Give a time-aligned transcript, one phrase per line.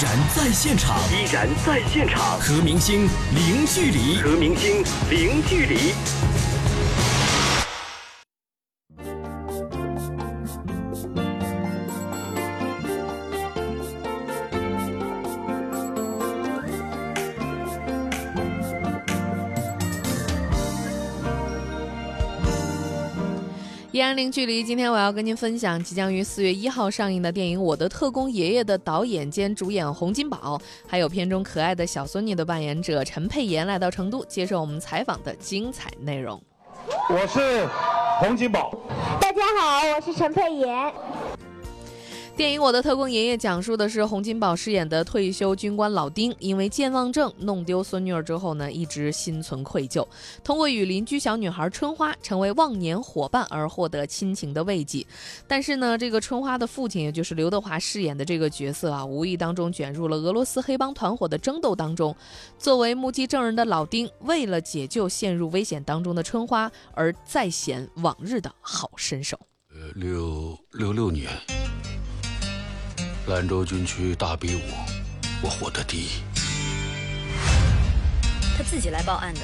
[0.00, 5.92] 然在现场，依然在现场，和明星零距离，和明星零距离。
[24.08, 36.42] 然零距离，今天我要跟您分享即将于四月一号上映的电影《我的特工爷爷》的导演兼主演洪金宝，还有片中可爱的小孙女的扮演者陈佩妍来到成都接受我们采访的精彩内容。
[37.10, 37.68] 我是
[38.18, 38.74] 洪金宝，
[39.20, 40.92] 大家好，我是陈佩妍。
[42.38, 50.06] 电影《我的特工爷爷》讲述的是洪金宝饰演的退休军官老丁，因为健忘症弄丢孙女儿之后呢，一直心存愧疚，
[50.44, 55.04] 通过与邻居小女孩春花成为忘年伙伴而获得亲情的慰藉。
[55.48, 62.14] 但是呢，这个春花的父亲，也就是刘德华饰演的这个角色啊，无意当中卷入了俄罗斯黑帮团伙的争斗当中。
[62.56, 69.36] 作为目击证人的老丁，为了解救陷入危险当中的春花，而再显往日的好身手。
[69.72, 71.28] 呃，六六六年。
[73.28, 74.62] 兰州军区大比武，
[75.42, 76.08] 我获得第一。
[78.56, 79.40] 他自己来报案的，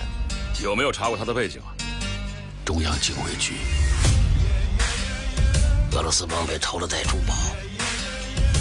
[0.62, 1.68] 有没有查过他的背景啊？
[2.64, 3.56] 中央警卫局，
[5.92, 7.34] 俄罗斯帮被偷了袋珠宝，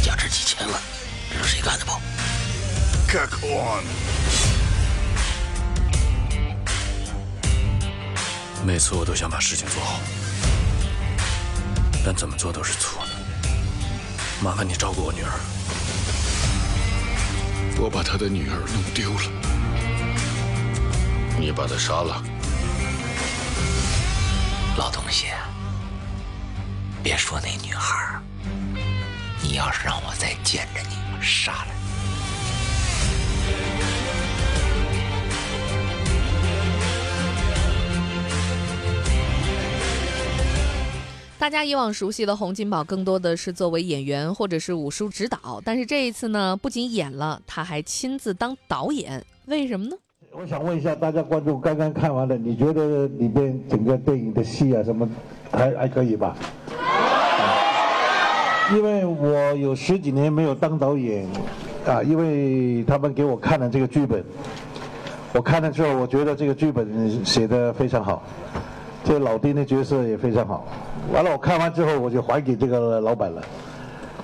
[0.04, 0.78] 价值几千万，
[1.32, 1.86] 这是谁干的？
[1.86, 1.94] 不
[3.10, 3.86] ？Get on！
[8.66, 10.02] 每次我都想把事情做好，
[12.06, 13.13] 但怎么做都是错的。
[14.44, 15.32] 麻烦你照顾我女儿。
[17.80, 19.22] 我把她的女儿弄丢了，
[21.40, 22.22] 你把她杀了。
[24.78, 25.28] 老东西，
[27.02, 28.20] 别说那女孩，
[29.42, 31.68] 你要是让我再见着你，我杀了
[33.48, 34.03] 你。
[41.44, 49.96] 大家以往熟悉的洪金宝，更多的是作为演员或者是武术指导，但是这一次呢，不仅演了，他还亲自当导演，为什么呢？
[50.32, 55.06] 我想问一下大家观众，刚刚看完了，你觉得里边整个电影的戏啊什么，
[55.52, 56.34] 还还可以吧？
[58.72, 61.28] 因为我有十几年没有当导演，
[61.86, 64.24] 啊，因为他们给我看了这个剧本，
[65.34, 68.24] 我看了之后，我觉得这个剧本写的非常好，
[69.14, 70.66] 这老丁的角色也非常好。
[71.14, 73.44] 完了，我看完之后我就还给这个老板了，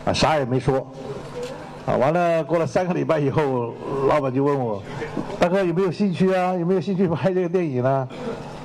[0.06, 0.78] 啊，啥也没说，
[1.86, 3.72] 啊，完了过了三个礼拜以后，
[4.08, 4.82] 老板就问我，
[5.40, 6.56] 大哥有没有兴趣啊？
[6.56, 8.08] 有没有兴趣拍这个电影呢？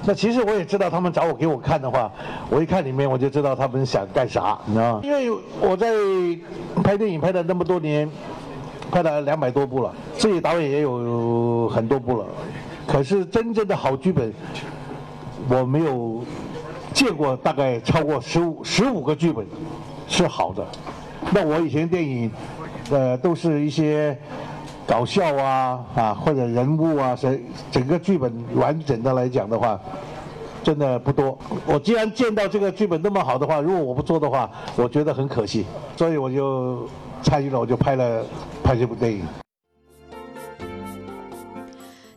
[0.07, 2.11] 那其实我也知道，他们找我给我看的话，
[2.49, 5.01] 我一看里面我就知道他们想干啥，你知道吗？
[5.03, 5.31] 因为
[5.61, 5.93] 我在
[6.83, 8.09] 拍电影拍了那么多年，
[8.91, 12.25] 拍了两百多部了，自己导演也有很多部了，
[12.87, 14.33] 可是真正的好剧本，
[15.49, 16.25] 我没有。
[16.93, 19.45] 见过大概超过十五十五个剧本
[20.07, 20.65] 是好的，
[21.33, 22.31] 那我以前电影，
[22.89, 24.17] 呃，都是一些
[24.87, 27.41] 搞笑啊啊或者人物啊，整
[27.73, 29.77] 整个剧本完整的来讲的话，
[30.63, 31.37] 真的不多。
[31.67, 35.67] 我既然见到这个剧本那么好的话，如果我不做的话，我觉得很可惜，
[35.97, 36.89] 所以我就
[37.25, 38.25] 参与了，我就拍了
[38.63, 39.44] 拍这部电影。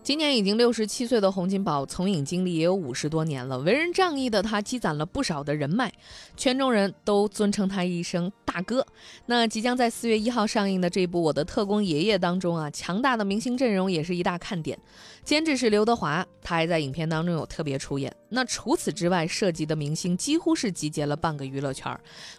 [0.08, 3.60] 今年已经六十七岁的洪金宝，从影经历也有五十多年了。
[3.60, 5.92] 为人仗义的他，积攒了不少的人脉，
[6.38, 8.88] 圈中人都尊称他一声大哥。
[9.26, 14.80] 那即将在四月一号上映的这部《我的特工爷爷》当中啊，强大的明星阵容也是一大看点。
[15.28, 18.10] 监制是刘德华，他还在影片当中有特别出演。
[18.30, 21.94] 那除此之外，涉及的明星几乎是集结了半个娱乐圈，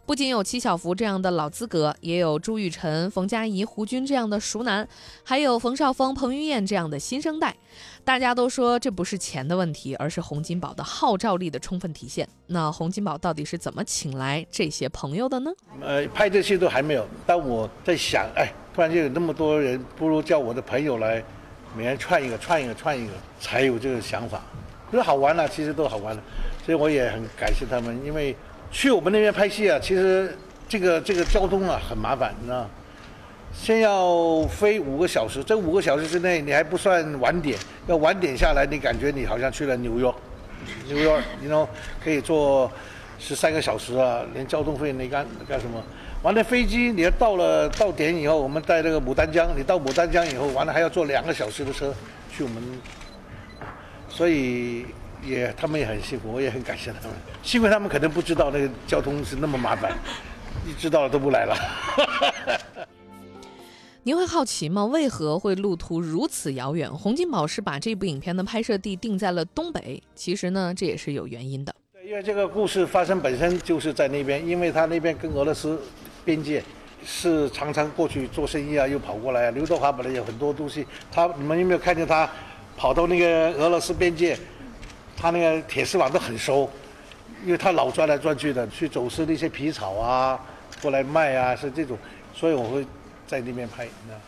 [0.06, 4.88] 不仅有七小福这样的老资格，也有朱雨辰、冯佳怡、胡军这样的熟男，
[5.22, 7.54] 还有冯绍峰、彭于晏这样的新生代。
[8.06, 12.26] 大家都说这不是钱的问题，而是洪金宝的号召力的充分体现。
[12.46, 15.50] 那洪金宝到底是怎么请来这些朋友的呢？
[15.82, 21.22] 呃，拍这些都还没有，但我在想，哎，突然间有那么多人，不如叫我的朋友来。
[21.76, 24.40] 每人串一个，串一个，串一个，才有这个想法。
[24.90, 26.22] 不是好玩了，其实都好玩了，
[26.64, 28.00] 所以我也很感谢他们。
[28.04, 28.34] 因为
[28.70, 30.34] 去我们那边拍戏啊，其实
[30.66, 32.68] 这个这个交通啊很麻烦，你知道
[33.52, 40.12] 先要飞五个小时，这五个小时之内你还不算晚点，要晚点下来，你感觉你好像去了纽约，
[40.86, 41.68] 纽约，你 know
[42.02, 42.70] 可以坐
[43.18, 45.82] 十三个小时啊，连交通费你干干什么？
[46.22, 51.94] 完了，飞机你要到了到点以后，我们在那个牡丹江，你到牡丹江以后，完了还要坐两个小时的车
[52.32, 52.62] 去我们，
[54.08, 54.86] 所以
[55.22, 57.16] 也他们也很辛苦，我也很感谢他们。
[57.42, 59.92] 幸亏他们可能不知道那个交通是那么麻烦，
[60.66, 61.56] 一知道了都不来了。
[64.02, 64.84] 您会好奇吗？
[64.86, 66.92] 为何会路途如此遥远？
[66.92, 71.74] 洪金宝是把这部影片的拍摄地定在了东北，其实呢，这也是有原因的。
[72.08, 75.78] 因为这个故事发生本身就是在那边，因为他那边跟俄罗斯
[76.24, 76.64] 边界
[77.04, 79.50] 是常常过去做生意啊，又跑过来啊。
[79.50, 82.26] 刘德华本来有很多东西，他你们有没有看见他
[82.78, 84.34] 跑到那个俄罗斯边界，
[85.18, 86.70] 他那个铁丝网都很熟，
[87.44, 90.40] 因为他老钻来钻去的，去走私那些皮草啊，
[90.80, 91.98] 过来卖啊，是这种，
[92.32, 92.86] 所以我会
[93.26, 93.84] 在那边拍。
[93.84, 94.18] 你知道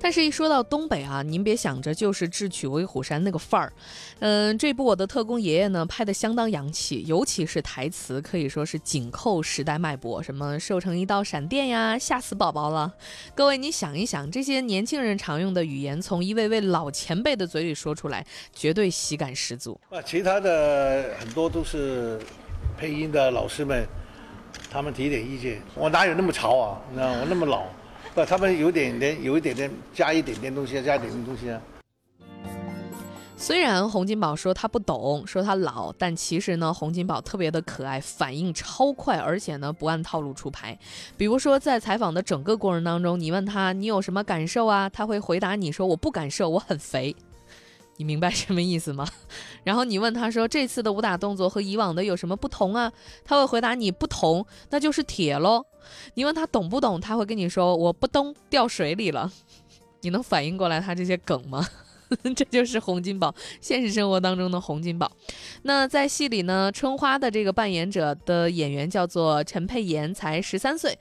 [0.00, 3.72] 但是，一说到东北啊，您别想着就是智取威虎山那个范儿。
[4.20, 12.94] 嗯，这部《我的特工爷爷》呢，拍的相当洋气，尤其是台词可以说是紧扣时代脉搏，什么瘦成一道闪电呀，吓死宝宝了。
[13.34, 18.24] 各位，你想一想，这些年轻人常用的语言，从一位位老前辈的嘴里说出来，
[18.54, 19.78] 绝对喜感十足。
[19.90, 22.20] 啊，其他的很多都是
[22.78, 23.86] 配音的老师们，
[24.70, 25.60] 他们提点意见。
[25.74, 26.80] 我哪有那么潮啊？
[26.88, 27.64] 你知道我那么老。
[28.14, 31.60] 不，他们有点点，有一点点，加一点点东西，加一点点东西啊。
[33.36, 40.76] 虽然洪金宝说他不懂，说他老，但其实呢，洪金宝特别的可爱，反应超快，而且呢不按套路出牌。
[41.16, 47.14] 比如说在采访的整个过程当中，你问他你有什么感受啊，他会回答你说我不感受，我很肥。
[47.96, 49.06] 你明白什么意思吗？
[49.62, 52.92] 然后你问他说这次的武打动作和以往的有什么不同啊？
[53.24, 55.64] 他会回答你不同，那就是铁喽。
[56.14, 59.30] 你问他懂不懂，他会跟你说我不懂，掉水里了。
[60.02, 61.66] 你能反应过来他这些梗吗？
[62.34, 65.10] 这就是洪金宝，现实生活当中的洪金宝。
[65.62, 70.98] 那在戏里呢，春花的这个扮演者的演员叫做陈佩妍，才十三岁。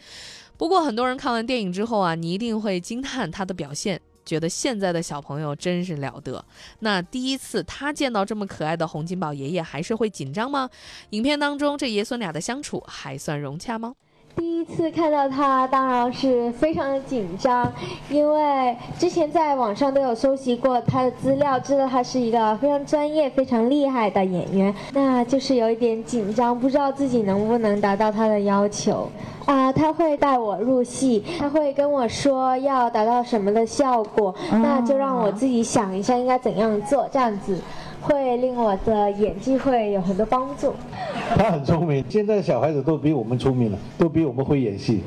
[0.57, 4.01] 不过很多人看完电影之后啊，你一定会惊叹她的表现。
[4.25, 6.43] 觉得现在的小朋友真是了得。
[6.79, 10.69] 那第一次他见到这么可爱的洪金宝爷爷，还是会紧张吗？
[11.11, 13.95] 影片当中这爷孙俩的相处还算融洽吗？
[14.37, 17.71] 第一次看到他，当然是非常的紧张，
[18.07, 29.09] 因为之前在网上都有搜集过他的资料，知道他是一个非常专业、非常厉害的演员，那就是有一点紧张，不知道自己能不能达到他的要求。
[29.45, 37.57] 啊，他会带我入戏，他会跟我说要达到什么的效果，那就让我自己想一下应该怎样做，这样子
[38.01, 40.73] 会令我的演技会有很多帮助。
[41.35, 45.03] 他很聪明，现在小孩子都比我们聪明了，都比我们会演戏，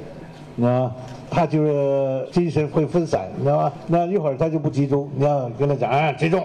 [0.57, 0.93] 你知道吗？
[1.33, 3.73] 他就是精神会分散，你知道吗？
[3.87, 6.45] 那一会儿他就不集中，你要跟他讲啊，集中，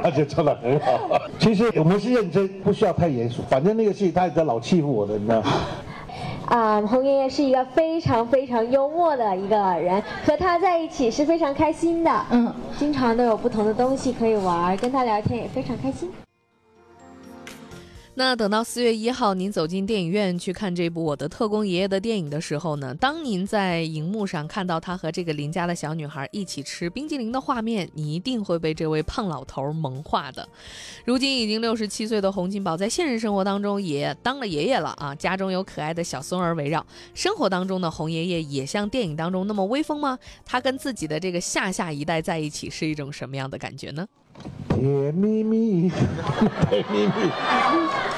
[0.00, 1.18] 他就唱得很好。
[1.40, 5.42] 其实我们是认真，不需要太严肃，反正那个戏他也在老欺负我的，你知道。
[6.46, 12.26] 啊，红爷爷是一个非常非常幽默的一个人，和他在一起是非常开心的。
[12.30, 16.10] 嗯，经常都有不同的东西可以玩，跟他聊天也非常开心。
[18.14, 30.46] 那等到四月一号，您走进电影院去看这部《我的特工爷爷》的电影的时候呢，当您在荧幕上看到他和这个邻家的小女孩一起吃冰激凌的画面，你一定会被这位胖老头萌化的。
[31.06, 36.84] 如今已经六十七岁的洪金宝，在现实生活当中也当了爷爷了啊，家中有可爱的小孙儿围绕。
[37.14, 40.18] 生活当中的洪爷爷也像电影当中那么威风吗？
[40.44, 44.06] 他跟自己的这个下下一代在一起是一种什么样的感觉呢？
[44.68, 45.90] 甜蜜蜜，
[46.68, 47.12] 甜蜜蜜。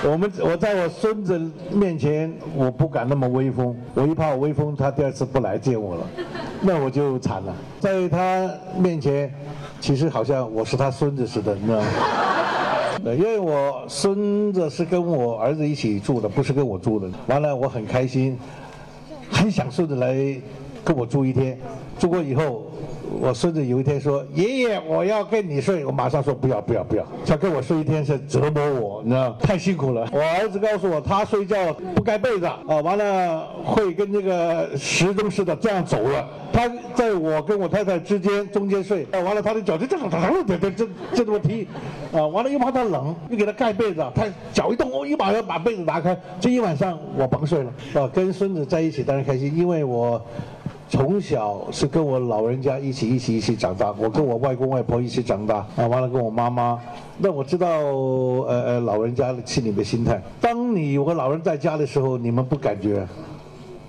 [0.07, 1.39] 我们我在我孙子
[1.73, 6.07] 面前，我不敢那么威风，我一怕我威风，他第二次不来见我了，
[6.61, 7.55] 那我就惨了。
[7.81, 9.33] 在他面前，
[9.81, 11.87] 其实好像我是他孙子似的，你知道吗？
[13.13, 17.11] 因为我孙子是跟我儿子一起住的，不是跟我住的。
[17.27, 18.39] 完了，我很开心，
[19.31, 20.15] 很享受的来
[20.85, 21.59] 跟我住一天。
[21.99, 22.71] 住过以后。
[23.21, 27.07] 我孙子有一天说：“爷爷，我要跟你睡。”我马上说：“不要，不要，不要！
[27.27, 36.29] 他跟我睡一天是折磨我，你知道太辛苦了。”我儿子告诉我，他睡觉不盖被子啊，完了会跟那个时钟似的这样走了。
[36.53, 41.67] 他在我跟我太太之间中间睡，啊，完了他的脚就这样这种这这这这么踢，
[42.13, 47.73] 啊，完了又怕他冷，又给他盖被子，他脚一动，我一把要把被子拿开，这一晚上我甭睡了。
[47.95, 50.21] 啊，跟孙子在一起当然开心，因为我。
[50.89, 56.79] 从小是跟我老人家一起一起一起长大，我跟我外公外婆一起长大啊，完了跟我妈妈，
[57.19, 60.23] 那我知道呃呃老人家心里的心态。
[60.41, 63.05] 当你有个老人在家的时候，你们不感觉；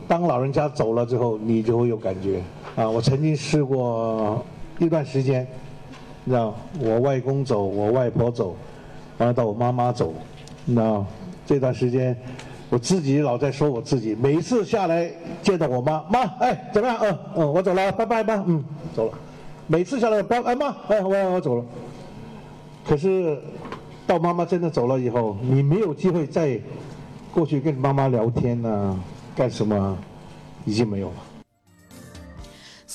[0.08, 2.42] 当老人家走了之后，你就会有感觉。
[2.76, 4.44] 啊，我曾经试过
[4.80, 5.46] 一段时间，
[6.26, 8.56] 让我外公走，我外婆走，
[9.20, 10.12] 完了到我妈妈走，
[10.66, 11.06] 那
[11.46, 12.18] 这段时间。
[12.70, 15.10] 我自己老在说我自己，每次下来
[15.42, 16.98] 见到我妈，妈，哎，怎么样？
[17.02, 18.64] 嗯嗯，我走了，拜拜吧，嗯，
[18.96, 19.14] 走了。
[19.68, 21.66] 每次下来，爸，哎妈，哎我我走了。
[22.88, 23.38] 可是
[24.08, 26.60] 到妈妈真的走了以后，你没有机会再
[27.34, 28.98] 过去跟妈妈聊天呐，
[29.36, 29.98] 干什么？
[30.66, 31.35] 已经没有了。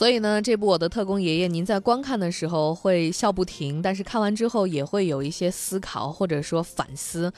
[0.00, 7.30] 所以呢，这部《我的特工爷爷》，您在观看的时候会笑不停，但是看完之后也会有一些思考或者说反思，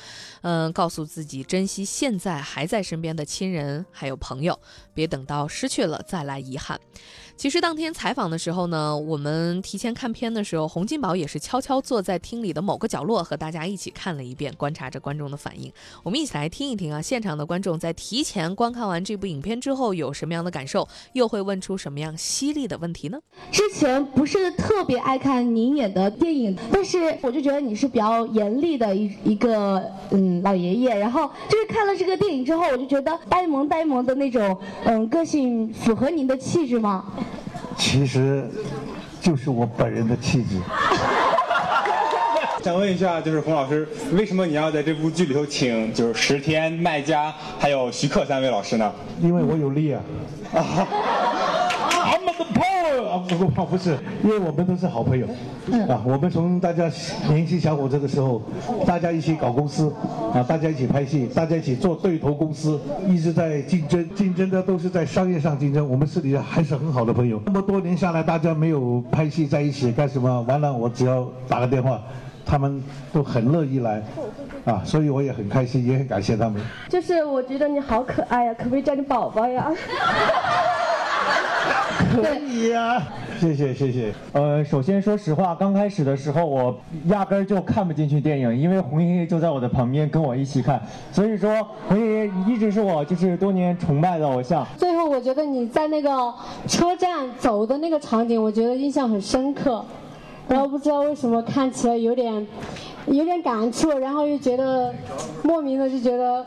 [0.42, 4.56] 嗯，告诉自己珍惜现在还在身边的亲人还有朋友，
[4.94, 6.78] 别等到失去了再来遗憾。
[7.42, 15.68] 其实当天采访的时候呢，我们提前看片的时候，洪金宝也是悄悄坐在厅里的某个角落，和大家一起看了一遍，观察着观众的反应。
[16.04, 23.18] 我们一起来听一听啊，现场的观众在提前观看完这部影片之后有什么样的感受，又会问出什么样犀利的问题呢？
[23.50, 29.82] 之前不是特别爱看您演的电影，但是我就觉得你是比较严厉的一一个
[30.12, 37.04] 嗯老爷爷，然后就是看了这个电影之后，我就觉得呆萌呆萌的那种嗯个性符合您的气质吗？
[37.76, 38.48] 其实，
[39.20, 40.60] 就是我本人的气质。
[42.62, 48.92] 想问一下，就是洪老师，为什么你要在这部剧里头请就是石天、麦家还有徐克三位老师呢？
[49.20, 50.00] 因为我有力啊。
[50.52, 50.86] Power
[53.12, 55.26] 啊，不不不是，因为我们都是好朋友，
[55.86, 56.90] 啊，我们从大家
[57.28, 58.40] 年轻小伙子的时候，
[58.86, 59.92] 大家一起搞公司，
[60.32, 67.38] 啊，大家一起拍戏，大家一起做对头公司，一直在竞争，竞争的都是在商业上竞争，我们私底下还是很好的朋友。
[67.44, 70.40] 那么多年下来，大家没有拍戏在一起干什么？
[70.48, 72.00] 完了，我只要打个电话。
[72.44, 74.02] 他们都很乐意来，
[74.64, 76.60] 啊，所以我也很开心，也很感谢他们。
[76.88, 79.70] 就是我觉得你好可爱呀，可不可以叫你宝宝呀？
[82.12, 83.02] 可以呀，
[83.40, 84.12] 谢谢谢谢。
[84.32, 94.66] 呃，首先说实话，刚开始的时候我压根儿就看不进去电影，因为红爷爷就在我的旁边跟我一起看，所以说红爷爷一直是我就是多年崇拜的偶像。
[94.76, 96.32] 最后我觉得你在那个
[96.68, 99.82] 车站走的那个场景，我觉得印象很深刻。
[100.48, 102.46] 然后不知道为什么看起来有点，
[103.06, 104.92] 有点感触，然后又觉得
[105.42, 106.44] 莫名的就觉得。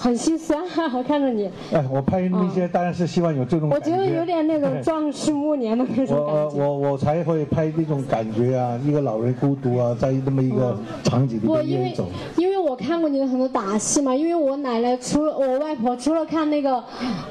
[0.00, 0.62] 很心酸，
[0.94, 1.50] 我看着你。
[1.72, 3.68] 哎，我拍那些当然是希望有这种。
[3.68, 6.56] 我觉得有点那种壮士暮年的那种感觉。
[6.56, 12.08] 我我我才会拍那种感觉啊，一个老人孤独啊，在那么一个场景里面走。
[12.36, 16.82] 因为我看过你的很多打戏嘛，因为我奶奶除了我外婆除了看那个，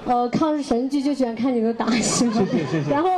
[0.05, 2.29] 呃，抗日神剧就喜欢看你的打戏。
[2.29, 2.91] 谢谢谢谢。
[2.91, 3.09] 然后，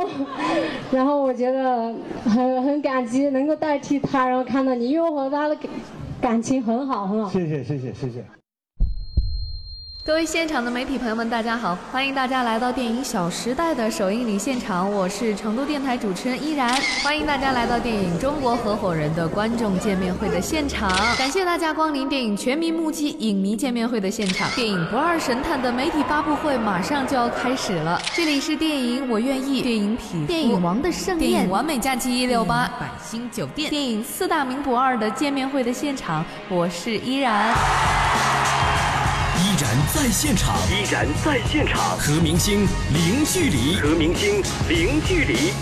[0.92, 1.92] 然后我觉得
[2.24, 5.56] 很很感激能够代替她，然后看到你，因为我和她的
[6.20, 7.28] 感情很好很好。
[7.28, 8.39] 谢谢谢谢谢谢。
[10.02, 11.76] 各位现场的媒体朋友们，大家好！
[11.92, 16.74] 欢迎大家来到电影《小时代》的首映礼现场，我是成都电台主持人依然。
[17.04, 24.50] 欢迎大家来到电影《中国合伙人》的观众见面会的现场，感谢大家光临电影全民目击影迷见面会的现场。
[24.52, 37.54] 电影《不二神探》的媒体发布会马上就要开始了，这里是电影《我愿意》、电影《匹电影《王的盛宴》、电影《完美假期一六八》、百星酒店、电影《四大名捕二》的见面会的现场，我是依然。
[39.60, 45.52] 依然在现场，依然在现场，和明星零距离，和明星零距离。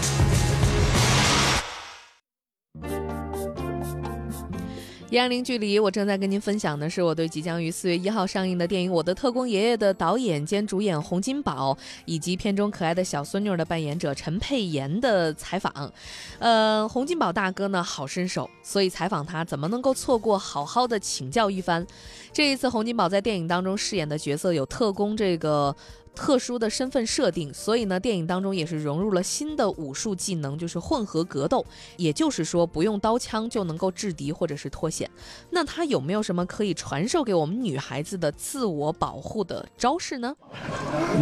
[5.11, 11.75] 一然零距离，我正在跟您分享的是我对即将于四月一号上映的电影《我的特工爷爷》的导演兼主演洪金宝，
[12.05, 15.91] 以及片中可爱的小孙女的扮演者陈佩妍的采访。
[16.39, 21.87] 呃，洪金宝大哥呢，好身手，所以采访他怎么能够错过，好好的请教一番。
[22.31, 25.75] 这一次，洪金宝在电影当中饰演的角色有特工这个。
[26.19, 31.65] 特殊的身份设定，所以呢，电影当中也是融入了新的武术技能，就是混合格斗，
[31.97, 35.09] 也就是说不用刀枪就能够制敌或者是脱险。
[35.51, 40.35] 那他有没有什么可以传授给我们女孩子的自我保护的招式呢？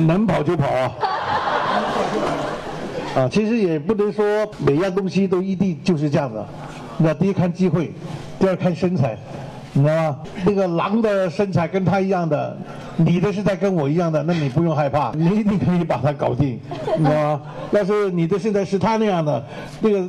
[0.07, 0.93] 能跑就跑啊！
[3.17, 4.25] 啊，其实也不能说
[4.59, 6.49] 每样东西都一定就是这样的。
[6.97, 7.93] 那第一看机会，
[8.41, 9.19] 第二看身材。
[9.77, 10.19] 你知道吗？
[10.47, 12.57] 那个狼的身材跟他一样的，
[12.97, 16.59] 你的身材跟我一样的，那你不用害怕，你一定可以把它搞定，
[16.97, 17.43] 你知道吗？
[17.73, 19.45] 要是你的身材是他那样的，
[19.81, 20.09] 那个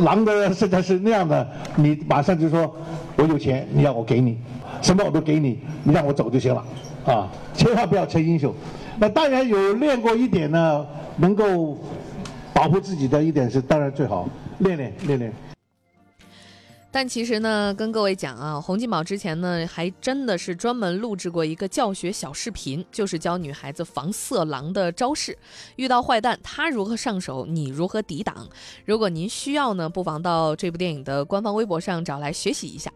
[0.00, 2.74] 狼的身材是那样的，你马上就说，
[3.14, 4.36] 我有钱，你要我给你，
[4.82, 6.64] 什么我都给你，你让我走就行了，
[7.06, 8.52] 啊，千万不要逞英雄。
[8.98, 10.84] 那当然有练过一点呢，
[11.18, 11.78] 能够
[12.52, 14.28] 保护自己的一点是当然最好，
[14.58, 15.32] 练练练练。
[16.94, 25.36] 但其实呢，跟各位讲啊，洪金宝之前呢还真的是专门录制过一个教学小视频，就是教女孩子防色狼的招式，
[25.74, 28.48] 遇到坏蛋他如何上手，你如何抵挡。
[28.84, 32.92] 如果您需要呢，不妨到这部电影的官方微博上找来学习一下。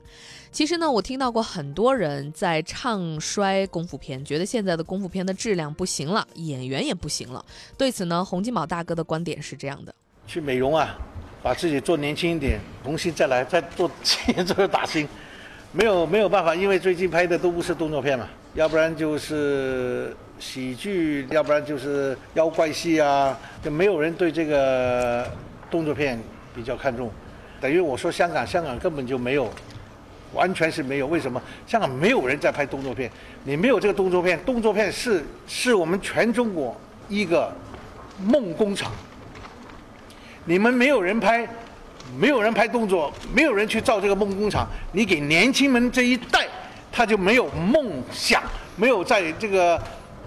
[0.53, 7.45] 其实呢，我听到过很多人在唱衰功夫片，觉得现在的功夫片的质量不行了，演员也不行了。
[7.77, 9.93] 对此呢，洪金宝大哥的观点是这样的：
[10.25, 10.97] 去美容啊。
[11.43, 13.91] 把自己做年轻一点，重新再来，再做
[14.47, 15.09] 做打新，
[15.73, 25.27] 没有没有办法，因为最近拍的都不是动作片嘛，要不然就是喜剧，要不然就是妖怪戏啊，就没有人对这个
[25.71, 26.19] 动作片
[26.55, 27.11] 比较看重。
[27.61, 29.49] 等于我说香港，香港根本就没有，
[30.33, 31.07] 完全是没有。
[31.07, 31.41] 为什么？
[31.67, 33.11] 香港没有人在拍动作片，
[33.45, 36.77] 你没有这个动作片，动作片是是我们全中国
[37.09, 37.53] 一个
[38.25, 38.93] 梦工厂。
[40.49, 41.47] 你们没有人拍，
[42.19, 44.67] 没有人拍动作，没有人去造这个梦工厂。
[44.93, 46.49] 你给年轻人这一代，
[46.91, 48.43] 他就没有梦想，
[48.75, 49.79] 没有在这个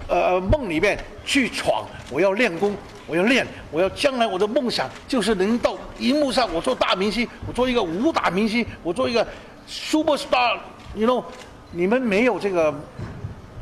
[0.07, 1.87] 呃梦里面去闯。
[2.11, 9.27] 我要练功，我要练，我要将来我的梦想就是能到荧幕上，我做大明星，我做一个武打明星，我做一个
[9.65, 11.23] super star，you know，
[11.71, 12.71] 你们没有这个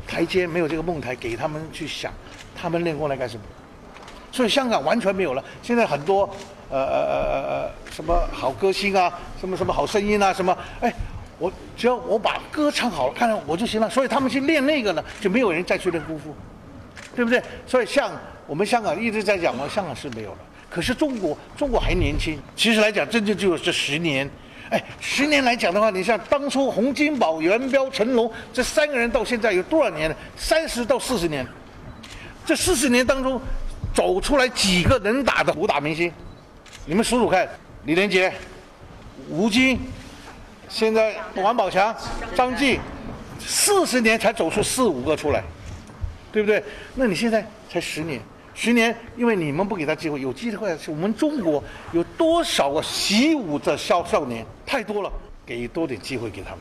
[0.06, 2.12] 台阶，没有这个梦台给他们去想，
[2.54, 3.42] 他们练功来干什么？
[4.32, 5.44] 所以香港完全没有了。
[5.62, 6.22] 现在很多
[6.70, 10.92] 呃呃呃呃呃什么好歌星啊，什么什么好声音啊，什么哎，
[11.38, 13.90] 我只要我把歌唱好了，看看我就行了。
[13.90, 16.34] 所以他们去练那个呢，就没有人再去练功夫，
[17.14, 17.42] 对不对？
[17.66, 18.12] 所以像
[18.46, 20.38] 我们香港一直在讲嘛，香港是没有了。
[20.70, 22.38] 可是中国，中国还年轻。
[22.54, 24.30] 其实来讲，真正就有这十年。
[24.70, 30.14] 哎，十年来讲的话，你像当初洪金宝、元彪、成龙这三个人到现在有多少年了？
[30.36, 31.44] 三十到四十年。
[32.46, 33.40] 这四十年当中。
[33.92, 36.12] 走出来几个能打的武打明星，
[36.86, 37.48] 你们数数看，
[37.84, 38.32] 李连杰、
[39.28, 39.78] 吴京，
[40.68, 41.94] 现在王宝强、
[42.34, 42.78] 张晋，
[43.38, 45.42] 四十年才走出四五个出来，
[46.30, 46.62] 对不对？
[46.94, 48.20] 那你现在才十年，
[48.54, 55.12] 十年，因为你们不给他机会，有机会是我们中国有多少个习武的少少年，太多了，
[55.44, 56.60] 给多点机会给他们。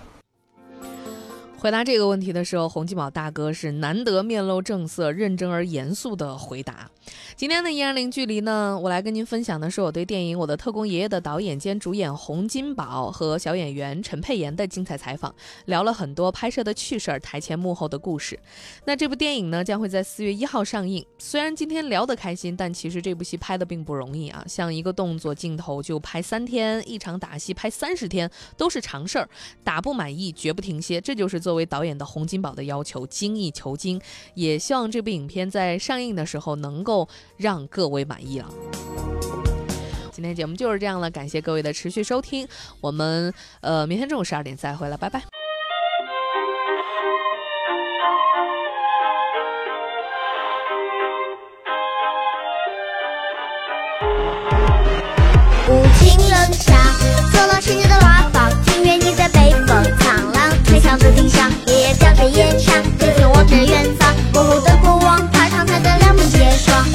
[1.60, 6.90] 回答这个问题的时候，洪金宝大哥是难得面露正色、认真而严肃的回答。
[7.36, 15.36] 今天的一二零距离呢，我来跟您分享的是我对电影《我的特工爷爷》的导演兼主演洪金宝和小演员陈佩妍的精彩采访，
[15.66, 18.40] 聊了很多拍摄的趣事儿、台前幕后的故事。
[18.86, 21.06] 那这部电影呢，将会在四月一号上映。
[21.18, 24.46] 虽然今天聊得开心，但其实这部戏拍的并不容易啊！
[24.48, 29.28] 像一个动作镜头就拍三天，一场打戏拍三十天，都是常事儿。
[29.62, 34.00] 打不满意绝不停歇，这就是做作为导演的洪金宝的要求，精益求精。
[34.36, 37.10] 也希望这部影片在上映的时候能够。
[37.38, 38.50] 让各位满意了。
[40.12, 42.46] 今天节目就是这样了，感谢各位的持续收听，
[42.82, 45.24] 我们呃明天中午十二点再会了，拜拜。
[55.70, 56.76] 无情人下，
[62.40, 66.86] 爷叼着烟枪，眼睛望着远方，模糊的过往，怕长台的两鬓结霜。